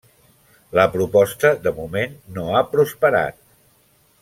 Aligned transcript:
La 0.77 0.85
proposta 0.95 1.51
de 1.67 1.75
moment 1.81 2.17
no 2.39 2.47
ha 2.61 2.65
prosperat. 2.73 3.39